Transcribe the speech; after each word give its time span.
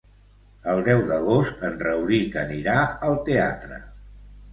El 0.71 0.79
deu 0.85 1.01
d'agost 1.09 1.61
en 1.69 1.77
Rauric 1.83 2.37
anirà 2.45 2.79
al 3.11 3.19
teatre. 3.29 3.79